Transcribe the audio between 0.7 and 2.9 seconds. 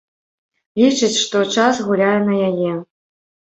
Лічыць, што час гуляе на яе.